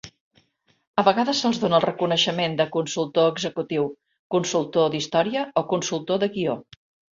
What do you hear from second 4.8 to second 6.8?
d'història" o "consultor de guió".